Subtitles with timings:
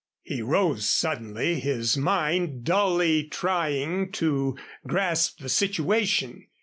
[0.23, 6.47] He rose suddenly, his mind dully trying to grasp the situation.